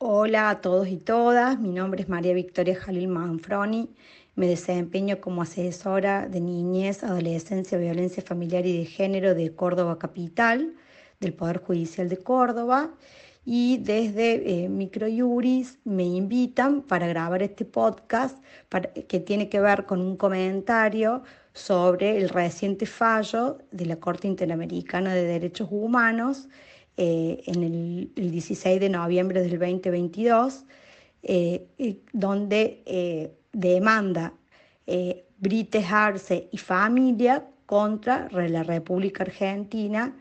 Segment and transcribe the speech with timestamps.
[0.00, 3.90] Hola a todos y todas, mi nombre es María Victoria Jalil Manfroni,
[4.36, 10.76] me desempeño como asesora de niñez, adolescencia, violencia familiar y de género de Córdoba Capital,
[11.18, 12.94] del Poder Judicial de Córdoba,
[13.44, 18.38] y desde eh, Microjuris me invitan para grabar este podcast
[19.08, 21.24] que tiene que ver con un comentario
[21.54, 26.48] sobre el reciente fallo de la Corte Interamericana de Derechos Humanos
[27.00, 30.64] eh, en el, 16 de noviembre del 2022,
[31.22, 31.68] eh,
[32.12, 34.32] donde eh, demanda
[35.38, 40.12] Brites Arce y familia contra la República Argentina,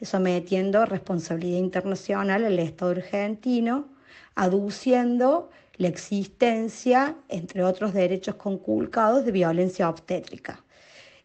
[0.00, 3.88] sometiendo responsabilidad internacional al Estado argentino,
[4.34, 10.64] aduciendo la existencia, entre otros derechos conculcados, de violencia obstétrica.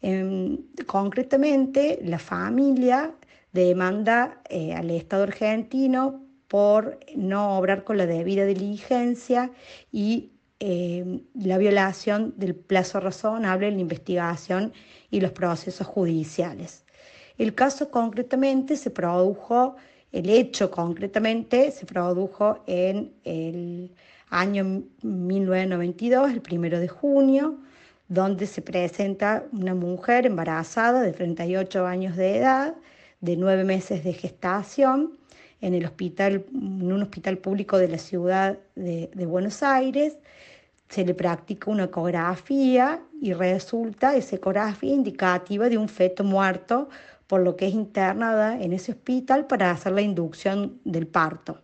[0.02, 3.14] Em, concretamente, la familia
[3.66, 9.52] demanda eh, al Estado argentino por no obrar con la debida diligencia
[9.92, 14.74] y eh, la violación del plazo razonable en la investigación
[15.12, 16.86] y los procesos judiciales.
[17.38, 19.76] El caso concretamente se produjo,
[20.12, 23.94] el hecho concretamente se produjo en el
[24.30, 27.60] año 1992, el primero de junio,
[28.08, 32.76] donde se presenta una mujer embarazada de 38 años de edad,
[33.20, 35.18] de nueve meses de gestación
[35.62, 40.18] en, el hospital, en un hospital público de la ciudad de, Buenos Aires.
[40.90, 46.90] Se le practica una ecografía y resulta esa ecografía indicativa de un feto muerto,
[47.26, 51.60] por lo que es internada en ese hospital para hacer la inducción del parto.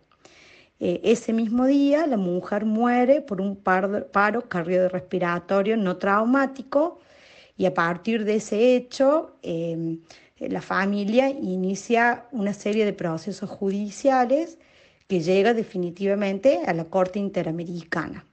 [0.78, 6.98] Eh, ese mismo día la mujer muere por un paro cardiorrespiratorio no traumático
[7.56, 9.98] y a partir de ese hecho eh,
[10.38, 14.58] la familia inicia una serie de procesos judiciales
[15.06, 18.26] que llega definitivamente a la Corte Interamericana.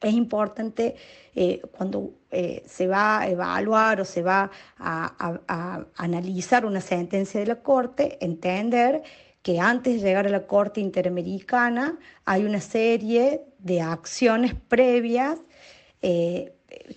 [0.00, 0.96] Es importante
[1.34, 7.46] eh, cuando eh, se va a evaluar o se va a, analizar una sentencia de
[7.46, 9.02] la Corte, entender
[9.42, 15.38] que antes de llegar a la Corte Interamericana hay una serie de acciones previas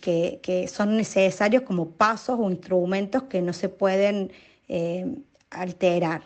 [0.01, 4.31] que, son necesarios como pasos o instrumentos que no se pueden
[4.67, 5.05] eh,
[5.49, 6.23] alterar.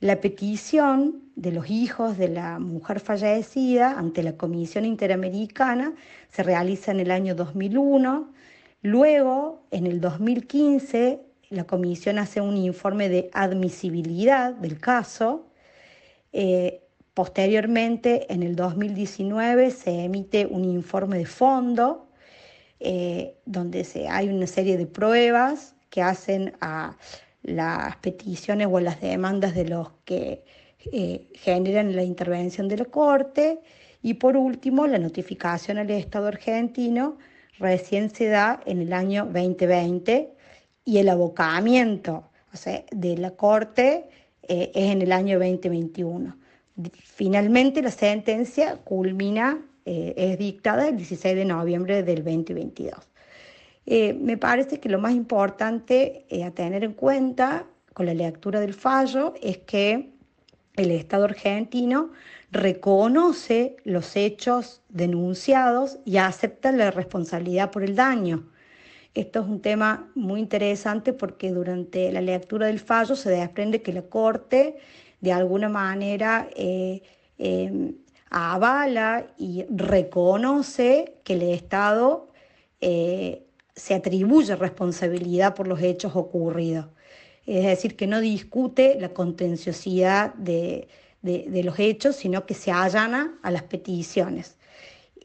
[0.00, 5.92] La petición de los hijos de la mujer fallecida ante la Comisión Interamericana
[6.30, 8.32] se realiza en el año 2001.
[8.82, 11.20] Luego, en el 2015,
[11.50, 15.48] la Comisión hace un informe de admisibilidad del caso.
[16.32, 22.09] Eh, posteriormente, en el 2019, se emite un informe de fondo
[22.80, 26.96] eh, donde se, hay una serie de pruebas que hacen a
[27.42, 30.44] las peticiones o las demandas de los que
[30.92, 33.60] eh, generan la intervención de la Corte.
[34.02, 37.18] Y por último, la notificación al Estado argentino
[37.58, 40.32] recién se da en el año 2020
[40.86, 42.30] y el abocamiento
[42.90, 44.08] de la Corte
[44.42, 46.36] eh, es en el año 2021.
[47.04, 49.60] Finalmente, la sentencia culmina
[49.92, 52.94] eh, es dictada el 16 de noviembre del 2022.
[53.86, 58.60] Eh, me parece que lo más importante eh, a tener en cuenta con la lectura
[58.60, 60.12] del fallo es que
[60.76, 62.12] el Estado argentino
[62.52, 68.48] reconoce los hechos denunciados y acepta la responsabilidad por el daño.
[69.14, 73.92] Esto es un tema muy interesante porque durante la lectura del fallo se desprende que
[73.92, 74.76] la Corte
[75.20, 76.48] de alguna manera
[78.30, 82.28] avala y reconoce que el Estado
[82.80, 86.86] eh, se atribuye responsabilidad por los hechos ocurridos.
[87.46, 90.88] Es decir, que no discute la contenciosidad de,
[91.22, 94.56] los hechos, sino que se allana a las peticiones.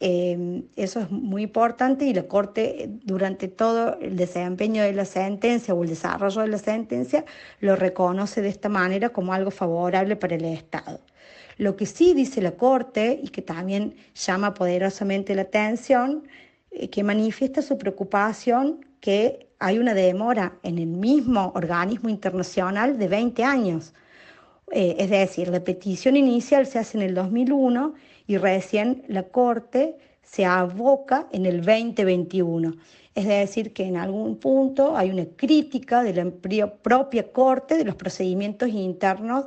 [0.02, 5.74] Eh, eso es muy importante y la Corte durante todo el desempeño de la sentencia
[5.74, 7.24] o el desarrollo de la sentencia
[7.62, 11.00] lo reconoce de esta manera como algo favorable para el Estado.
[11.58, 16.28] Lo que sí dice la Corte y que también llama poderosamente la atención,
[16.72, 23.08] eh, que manifiesta su preocupación que hay una demora en el mismo organismo internacional de
[23.08, 23.94] 20 años.
[24.72, 27.94] Eh, es decir, la petición inicial se hace en el 2001
[28.28, 32.76] y recién la Corte se aboca en el 2021.
[33.14, 36.30] Es decir, que en algún punto hay una crítica de la
[36.70, 39.46] propia Corte de los procedimientos internos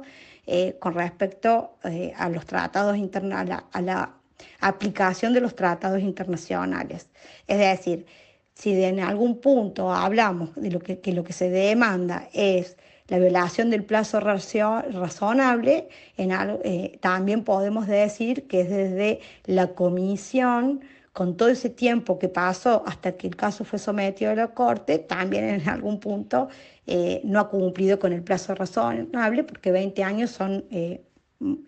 [0.50, 4.15] eh, con respecto eh, a los tratados internacionales, a la
[4.61, 7.11] aplicación de los tratados internacionales.
[7.47, 8.06] Es decir,
[8.55, 12.79] si en algún punto hablamos de lo que, lo que se demanda es
[13.09, 16.31] la violación del plazo razonable, en
[16.65, 20.81] eh, también podemos decir que es desde la comisión,
[21.19, 25.00] con todo ese tiempo que pasó hasta que el caso fue sometido a la Corte,
[25.00, 26.49] también en algún punto
[26.87, 31.03] eh, no ha cumplido con el plazo razonable, porque 20 años son eh,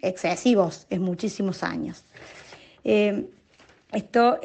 [0.02, 2.04] excesivos, es muchísimos años.
[2.84, 4.38] esto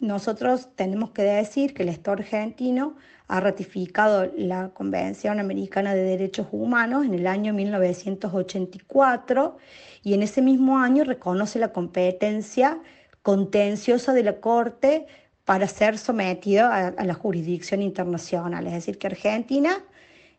[0.00, 6.48] nosotros tenemos que decir que el Estado argentino ha ratificado la Convención Americana de Derechos
[6.52, 9.56] Humanos en el año 1984
[10.02, 12.82] y en ese mismo año reconoce la competencia
[13.26, 15.06] contenciosa de la Corte
[15.44, 18.68] para ser sometido a, la jurisdicción internacional.
[18.68, 19.84] Es decir, que Argentina,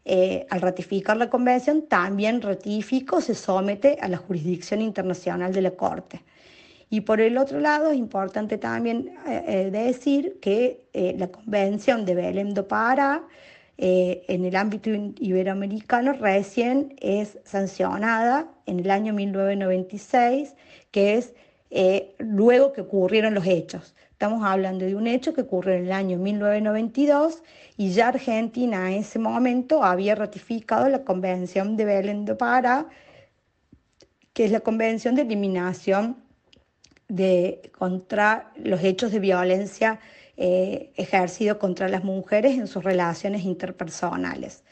[0.06, 5.72] eh, al ratificar la convención, también ratificó, se somete a la jurisdicción internacional de la
[5.72, 6.24] Corte.
[6.90, 12.06] Y por el otro lado, es importante también eh, eh, decir que eh, la Convención
[12.06, 13.22] de Belém do Pará,
[13.80, 14.90] en el ámbito
[15.20, 20.56] iberoamericano, recién es sancionada en el año 1996,
[20.90, 21.36] que es
[22.20, 23.96] luego que ocurrieron los hechos.
[24.12, 27.44] Estamos hablando de un hecho que ocurrió en el año 1992
[27.78, 32.88] y ya Argentina en ese momento había ratificado la Convención de Belém do Pará,
[34.34, 36.18] que es la Convención de Eliminación
[37.08, 40.00] de, contra los hechos de violencia
[40.36, 44.64] eh, ejercidos contra las mujeres en sus relaciones interpersonales.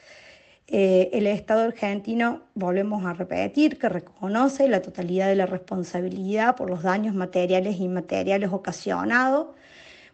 [0.68, 6.70] Eh, el Estado argentino, volvemos a repetir, que reconoce la totalidad de la responsabilidad por
[6.70, 9.48] los daños materiales e inmateriales ocasionados,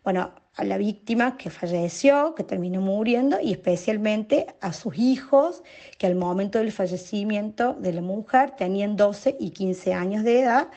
[0.04, 5.64] bueno, a la víctima que falleció, que terminó muriendo, y especialmente a sus hijos,
[5.98, 10.68] que al momento del fallecimiento de la mujer tenían 12 y 15 años de edad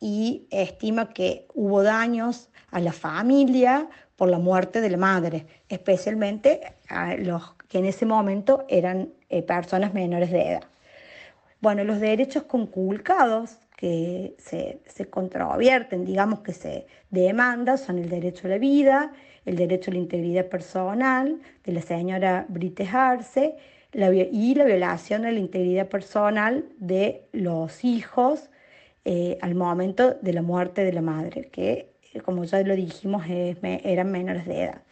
[0.00, 6.74] y estima que hubo daños a la familia por la muerte de la madre, especialmente
[6.88, 10.64] a los que en ese momento eran eh, personas menores de edad.
[11.60, 18.48] Bueno, los derechos conculcados que se, se controvierten, digamos que se demandan, son el derecho
[18.48, 19.12] a la vida,
[19.46, 23.56] el derecho a la integridad personal de la señora Brite Arce
[23.92, 28.50] y la violación a la integridad personal de los hijos
[29.04, 33.24] eh, al momento de la muerte de la madre, que eh, como ya lo dijimos
[33.28, 34.82] eran menores de edad.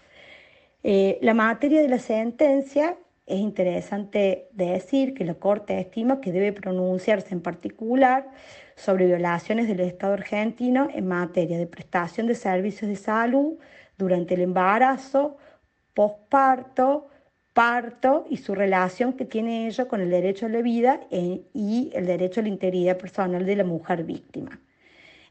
[0.90, 2.96] Eh, la materia de la sentencia
[3.26, 8.30] es interesante decir que la Corte estima que debe pronunciarse en particular
[8.74, 13.58] sobre violaciones del Estado argentino en materia de prestación de servicios de salud
[13.98, 15.36] durante el embarazo,
[15.92, 17.08] posparto,
[17.52, 22.06] parto y su relación que tiene ello con el derecho a la vida y el
[22.06, 24.58] derecho a la integridad personal de la mujer víctima.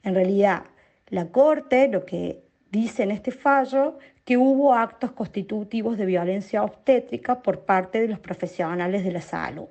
[0.03, 0.65] En realidad,
[1.07, 7.41] la Corte lo que dice en este fallo que hubo actos constitutivos de violencia obstétrica
[7.41, 9.69] por parte de los profesionales de la salud.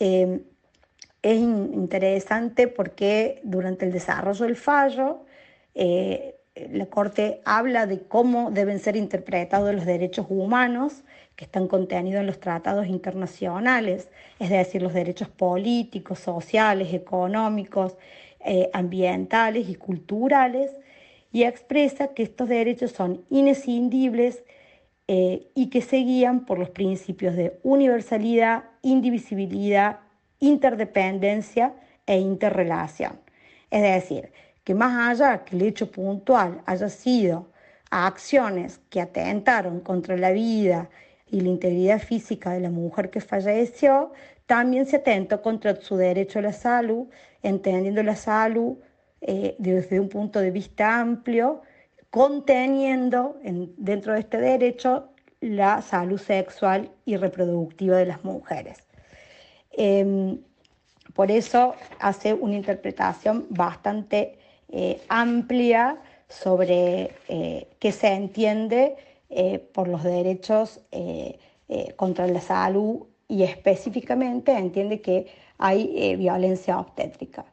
[0.00, 0.40] Eh,
[1.20, 5.26] es interesante porque durante el desarrollo del fallo,
[5.74, 11.04] eh, la Corte habla de cómo deben ser interpretados los derechos humanos
[11.36, 14.08] que están contenidos en los tratados internacionales,
[14.38, 17.98] es decir, los derechos políticos, sociales, económicos,
[18.40, 20.74] eh, ambientales y culturales,
[21.34, 24.44] y expresa que estos derechos son inescindibles
[25.08, 29.98] eh, y que se guían por los principios de universalidad, indivisibilidad,
[30.38, 31.74] interdependencia
[32.06, 33.18] e interrelación.
[33.68, 34.30] Es decir,
[34.62, 37.48] que más allá que el hecho puntual haya sido
[37.90, 40.88] acciones que atentaron contra la vida
[41.28, 44.12] y la integridad física de la mujer que falleció,
[44.46, 47.08] también se atentó contra su derecho a la salud,
[47.42, 48.76] entendiendo la salud
[49.26, 51.62] eh, desde un punto de vista amplio,
[52.10, 53.38] conteniendo
[53.78, 55.08] dentro de este derecho
[55.40, 58.86] la salud sexual y reproductiva de las mujeres.
[59.72, 60.38] Em,
[61.14, 64.38] por eso hace una interpretación bastante
[64.68, 65.96] eh, amplia
[66.28, 68.96] sobre eh, qué se entiende
[69.72, 70.80] por los derechos
[71.96, 75.26] contra la salud y específicamente entiende que
[75.58, 77.44] hay violencia obstétrica.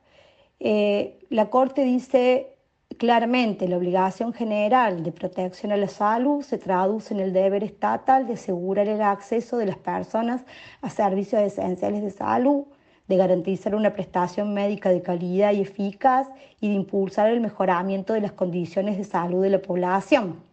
[1.29, 2.51] La Corte dice
[2.97, 8.27] claramente la obligación general de protección a la salud se traduce en el deber estatal
[8.27, 10.43] de asegurar el acceso de las personas
[10.81, 12.65] a servicios esenciales de salud,
[13.07, 16.27] de garantizar una prestación médica de calidad y eficaz
[16.59, 20.43] y de impulsar el mejoramiento de las condiciones de salud de la población.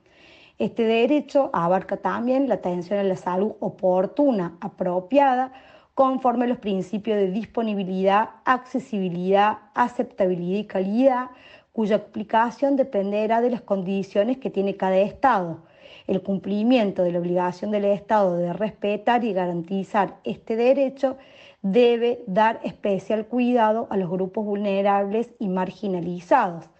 [0.58, 5.52] Este derecho abarca también la atención a la salud oportuna, apropiada,
[5.98, 11.30] conforme a los principios de disponibilidad, accesibilidad, aceptabilidad y calidad,
[11.72, 15.64] cuya aplicación dependerá de las condiciones que tiene cada Estado.
[16.06, 21.16] el cumplimiento de la obligación del Estado de respetar y garantizar este derecho
[21.62, 26.70] debe dar especial cuidado a los grupos vulnerables y marginalizados.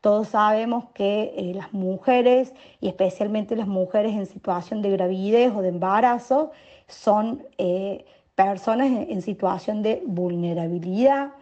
[0.00, 5.62] Todos sabemos que eh, las mujeres, y especialmente las mujeres en situación de gravidez o
[5.62, 6.50] de embarazo,
[6.88, 8.04] son eh,
[8.38, 11.32] personas en, situación de vulnerabilidad.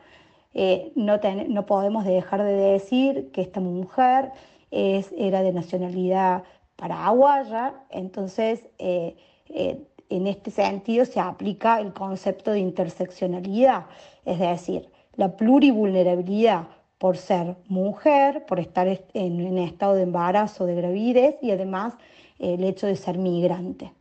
[0.55, 4.33] Eh, no, podemos dejar de decir que esta mujer
[4.71, 6.45] era de nacionalidad
[6.77, 13.87] paraguaya, entonces en este sentido se aplica el concepto de interseccionalidad,
[14.25, 20.75] es decir, la plurivulnerabilidad por ser mujer, por estar en un estado de embarazo, de
[20.75, 21.95] gravidez y además
[22.39, 23.93] el hecho de ser migrante.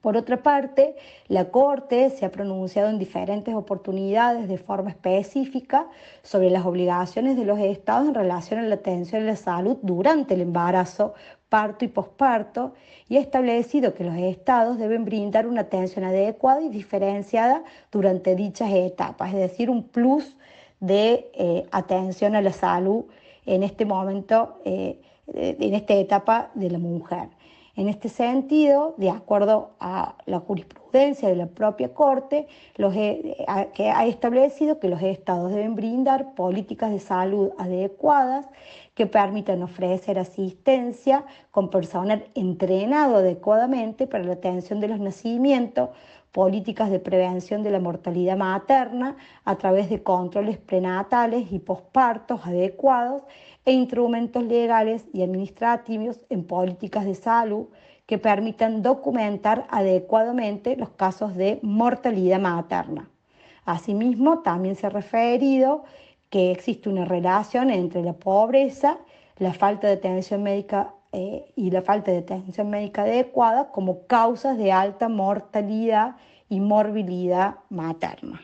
[0.00, 0.94] Por otra parte,
[1.26, 5.88] la Corte se ha pronunciado en diferentes oportunidades de forma específica
[6.22, 10.34] sobre las obligaciones de los estados en relación a la atención a la salud durante
[10.34, 11.14] el embarazo,
[11.48, 12.74] parto y posparto
[13.08, 18.70] y ha establecido que los estados deben brindar una atención adecuada y diferenciada durante dichas
[18.70, 20.36] etapas, es decir, un plus
[20.78, 23.04] de eh, atención a la salud
[23.46, 27.28] en este momento, eh, en esta etapa de la mujer.
[27.78, 34.04] En este sentido, de acuerdo a la jurisprudencia de la propia Corte, los, que ha
[34.04, 38.46] establecido que los estados deben brindar políticas de salud adecuadas
[38.96, 45.90] que permitan ofrecer asistencia con personal entrenado adecuadamente para la atención de los nacimientos,
[46.38, 53.24] políticas de prevención de la mortalidad materna a través de controles prenatales y pospartos adecuados
[53.64, 57.66] e instrumentos legales y administrativos en políticas de salud
[58.06, 63.10] que permitan documentar adecuadamente los casos de mortalidad materna.
[63.64, 65.82] Asimismo, también se ha referido
[66.30, 68.98] que existe una relación entre la pobreza,
[69.38, 74.56] la falta de atención médica eh, y la falta de atención médica adecuada como causas
[74.56, 76.14] de alta mortalidad
[76.48, 78.40] y morbilidad materna.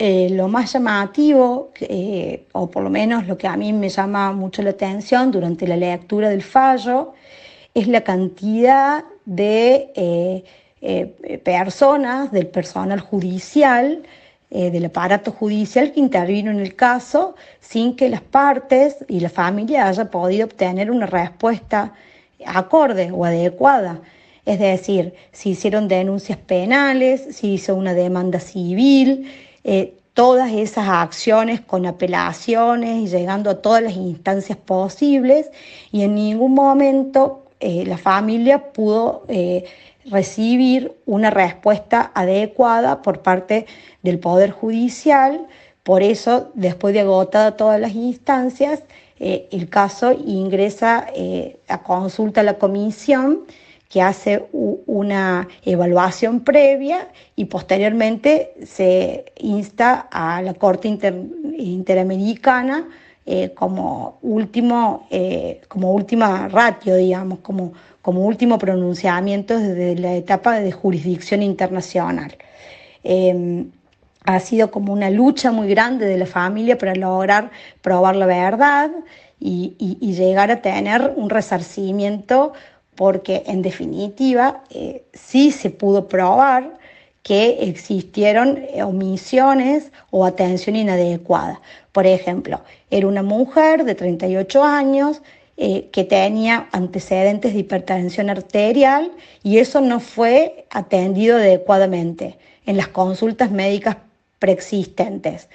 [0.00, 4.32] Eh, lo más llamativo, eh, o por lo menos lo que a mí me llama
[4.32, 7.14] mucho la atención durante la lectura del fallo,
[7.74, 9.90] es la cantidad de
[10.80, 14.04] eh, personas, del personal judicial,
[14.50, 19.88] del aparato judicial que intervino en el caso sin que las partes y la familia
[19.88, 21.92] haya podido obtener una respuesta
[22.46, 24.00] acorde o adecuada.
[24.48, 29.30] Es decir, si hicieron denuncias penales, si hizo una demanda civil,
[29.62, 35.50] eh, todas esas acciones con apelaciones y llegando a todas las instancias posibles
[35.92, 39.66] y en ningún momento eh, la familia pudo eh,
[40.06, 43.66] recibir una respuesta adecuada por parte
[44.02, 45.46] del Poder Judicial.
[45.82, 48.82] Por eso, después de agotada todas las instancias,
[49.18, 51.08] el caso ingresa
[51.66, 53.40] a consulta a la comisión
[53.88, 60.88] que hace una evaluación previa y posteriormente se insta a la Corte
[61.56, 62.86] Interamericana
[63.24, 70.60] eh, como, último, eh, como última ratio, digamos, como, como último pronunciamiento desde la etapa
[70.60, 72.36] de jurisdicción internacional.
[73.04, 73.70] Em,
[74.24, 78.90] ha sido como una lucha muy grande de la familia para lograr probar la verdad
[79.40, 82.52] y, y llegar a tener un resarcimiento
[82.98, 86.76] porque en definitiva eh, sí se pudo probar
[87.22, 91.60] que existieron eh, omisiones o atención inadecuada.
[91.92, 95.22] Por ejemplo, era una mujer de 38 años
[95.56, 99.12] eh, que tenía antecedentes de hipertensión arterial
[99.44, 102.36] y eso no fue atendido adecuadamente
[102.66, 103.98] en las consultas médicas
[104.40, 105.48] preexistentes.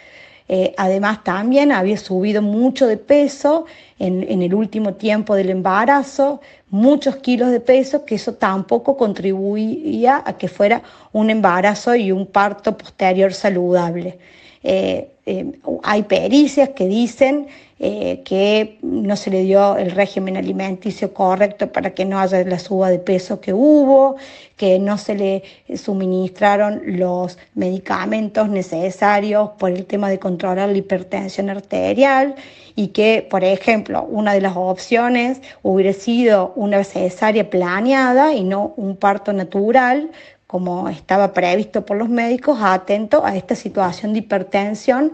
[0.49, 3.65] Eh, además, también había subido mucho de peso
[3.97, 10.37] en, el último tiempo del embarazo, muchos kilos de peso, que eso tampoco contribuía a
[10.37, 10.81] que fuera
[11.13, 14.19] un embarazo y un parto posterior saludable.
[14.63, 17.47] Eh, eh, hay pericias que dicen
[17.85, 22.57] eh, que no se le dio el régimen alimenticio correcto para que no haya la
[22.57, 24.15] suba de peso que hubo,
[24.55, 25.43] que no se le
[25.75, 32.35] suministraron los medicamentos necesarios por el tema de controlar la hipertensión arterial
[32.73, 38.73] y que, por ejemplo, una de las opciones hubiera sido una cesárea planeada y no
[38.77, 40.09] un parto natural,
[40.47, 45.11] como estaba previsto por los médicos, atento a esta situación de hipertensión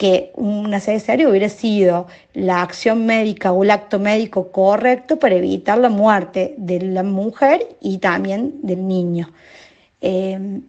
[0.00, 5.76] que una necesario hubiera sido la acción médica o el acto médico correcto para evitar
[5.76, 9.30] la muerte de la mujer y también del niño.
[10.00, 10.62] Em,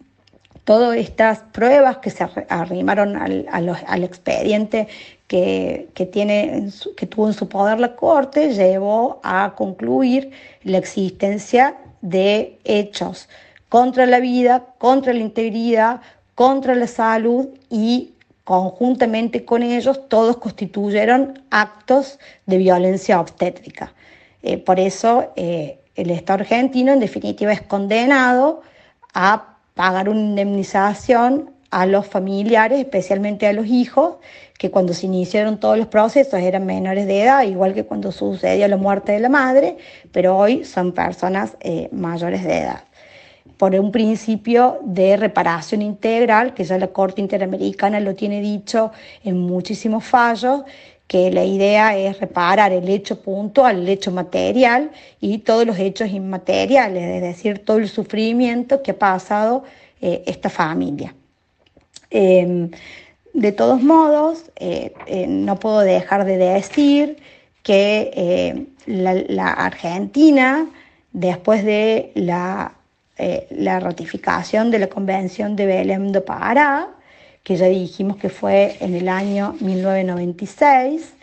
[0.64, 4.88] todas estas pruebas que se arrimaron al, expediente
[5.28, 10.30] que, que, tiene, que tuvo en su poder la Corte, llevó a concluir
[10.62, 13.30] la existencia de hechos
[13.70, 16.02] contra la vida, contra la integridad,
[16.34, 18.12] contra la salud y
[18.44, 23.94] conjuntamente con ellos todos constituyeron actos de violencia obstétrica.
[24.42, 28.62] Eh, por eso eh, el Estado argentino en definitiva es condenado
[29.14, 34.16] a pagar una indemnización a los familiares, especialmente a los hijos,
[34.58, 38.68] que cuando se iniciaron todos los procesos eran menores de edad, igual que cuando sucedió
[38.68, 39.78] la muerte de la madre,
[40.12, 42.84] pero hoy son personas eh, mayores de edad.
[43.56, 48.92] Por un principio de reparación integral, que ya la Corte Interamericana lo tiene dicho
[49.24, 50.62] en muchísimos fallos,
[51.12, 56.08] que la idea es reparar el hecho puntual, el hecho material y todos los hechos
[56.08, 59.64] inmateriales, es decir, todo el sufrimiento que ha pasado
[60.00, 61.14] eh, esta familia.
[62.10, 62.70] Em,
[63.34, 67.18] de todos modos, eh, eh, no puedo dejar de decir
[67.62, 70.66] que la, Argentina,
[71.12, 72.72] después de la,
[73.50, 76.88] la, ratificación de la Convención de Belém do Pará,
[77.42, 81.14] que ya dijimos que fue en el año 1996,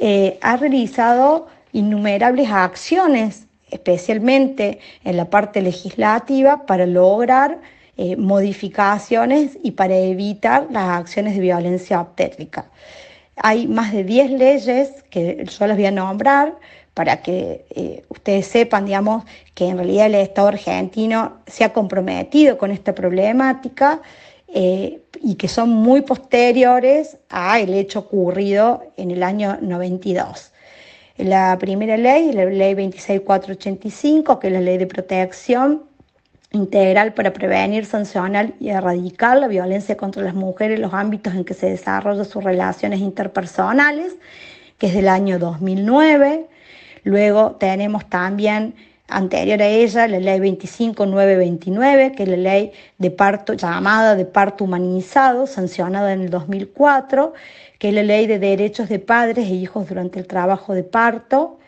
[0.00, 7.60] eh, ha realizado innumerables acciones, especialmente en la parte legislativa, para lograr
[7.96, 12.66] eh, modificaciones y para evitar las acciones de violencia obstétrica.
[13.36, 16.54] Hay más de 10 leyes que yo las voy a nombrar
[16.94, 22.58] para que eh, ustedes sepan, digamos, que en realidad el Estado argentino se ha comprometido
[22.58, 24.02] con esta problemática
[24.48, 30.52] eh, y que son muy posteriores al hecho ocurrido en el año 92.
[31.16, 35.84] La primera ley, la ley 26485, que es la ley de protección
[36.52, 41.44] integral para prevenir, sancionar y erradicar la violencia contra las mujeres en los ámbitos en
[41.44, 44.16] que se desarrollan sus relaciones interpersonales,
[44.78, 46.48] que es del año 2009.
[47.04, 48.74] Luego tenemos también
[49.08, 54.64] anterior a ella, la ley 25929, que es la ley de parto llamada de parto
[54.64, 57.34] humanizado, sancionada en el 2004,
[57.78, 61.58] que es la ley de derechos de padres e hijos durante el trabajo de parto,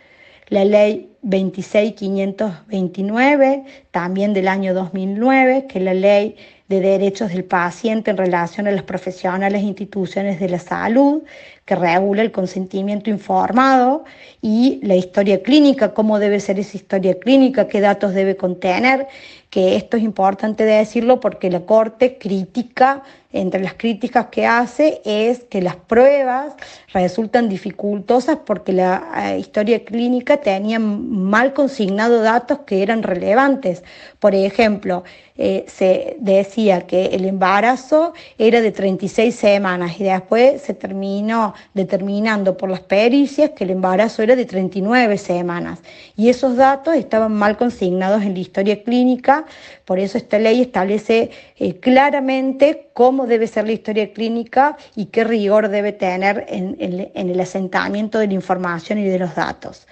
[0.49, 6.37] la ley 26529, también del año 2009, que es la ley
[6.68, 11.23] de derechos del paciente en relación a las profesionales e instituciones de la salud,
[11.64, 14.05] que regula el consentimiento informado
[14.42, 19.07] y la historia clínica, cómo debe ser esa historia clínica, qué datos debe contener,
[19.55, 25.45] que esto es importante decirlo porque la Corte crítica, entre las críticas que hace, es
[25.45, 26.55] que las pruebas
[26.93, 33.85] resultan dificultosas porque la eh, historia clínica tenía mal consignado datos que eran relevantes.
[34.19, 35.05] Por ejemplo,
[35.37, 42.57] eh, se decía que el embarazo era de 36 semanas y después se terminó determinando
[42.57, 45.81] por las pericias que el embarazo era de 39 semanas.
[46.17, 49.44] Y esos datos estaban mal consignados en la historia clínica,
[49.85, 55.25] por eso esta ley establece eh, claramente cómo debe ser la historia clínica y qué
[55.25, 59.87] rigor debe tener en, en el asentamiento de la información y de los datos.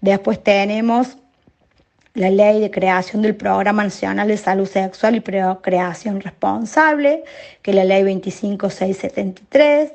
[0.00, 1.16] Después tenemos
[2.16, 7.24] la ley de creación del Programa Nacional de Salud Sexual y Procreación Responsable,
[7.60, 9.92] que es la ley 25673.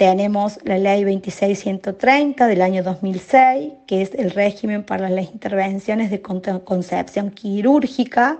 [0.00, 6.22] Tenemos la ley 26130 del año 2006, que es el régimen para las intervenciones de
[6.22, 8.38] concepción quirúrgica,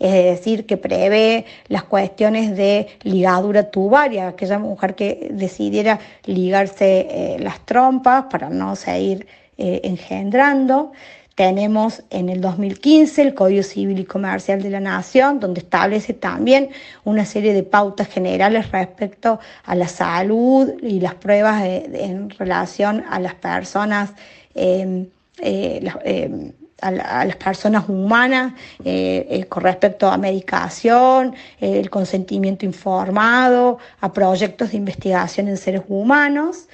[0.00, 7.36] es decir, que prevé las cuestiones de ligadura tubaria, aquella mujer que decidiera ligarse eh,
[7.38, 10.90] las trompas para no seguir eh, engendrando.
[11.36, 16.70] Tenemos en el 2015 el Código Civil y Comercial de la Nación, donde establece también
[17.04, 23.20] una serie de pautas generales respecto a la salud y las pruebas en relación a
[23.20, 24.12] las personas.
[24.54, 25.08] Em,
[25.42, 33.78] eh, em, a, las personas humanas eh, eh, con respecto a medicación, el consentimiento informado,
[34.00, 36.66] a proyectos de investigación en seres humanos.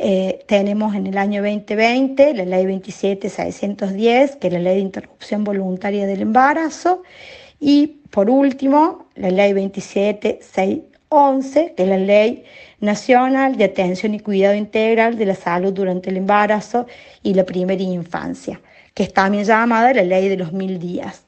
[0.00, 5.42] Eh, tenemos en el año 2020 la ley 27610, que es la ley de interrupción
[5.42, 7.02] voluntaria del embarazo,
[7.58, 12.44] y por último la ley 27611, que es la ley
[12.78, 16.86] nacional de atención y cuidado integral de la salud durante el embarazo
[17.24, 18.60] y la primera infancia,
[18.94, 21.24] que es también llamada la ley de los mil días.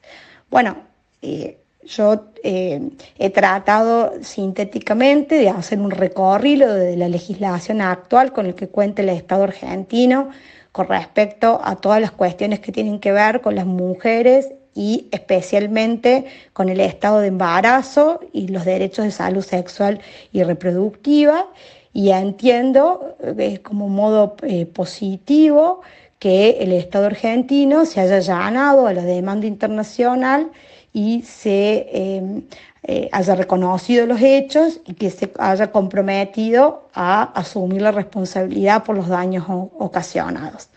[0.49, 0.77] Bueno,
[1.21, 8.45] eh, yo eh, he tratado sintéticamente de hacer un recorrido de la legislación actual con
[8.45, 10.29] el que cuenta el Estado argentino
[10.71, 16.25] con respecto a todas las cuestiones que tienen que ver con las mujeres y especialmente
[16.53, 19.99] con el estado de embarazo y los derechos de salud sexual
[20.31, 21.47] y reproductiva.
[21.93, 25.81] Y entiendo eh, como modo eh, positivo
[26.19, 30.51] que el Estado argentino se haya ganado a la demanda internacional
[30.93, 32.43] y se em,
[32.83, 38.95] eh, haya reconocido los hechos y que se haya comprometido a asumir la responsabilidad por
[38.95, 40.69] los daños ocasionados.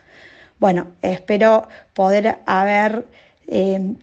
[0.59, 3.07] Bueno, espero poder haber
[3.49, 3.97] em,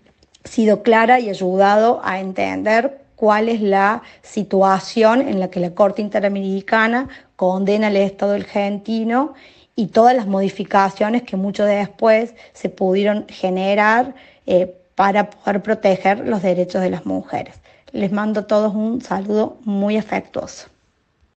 [0.43, 6.01] sido clara y ayudado a entender cuál es la situación en la que la Corte
[6.01, 9.33] Interamericana condena al Estado argentino
[9.75, 14.15] y todas las modificaciones que mucho después se pudieron generar
[14.47, 17.55] eh, para poder proteger los derechos de las mujeres.
[17.91, 20.67] Les mando a todos un saludo muy afectuoso.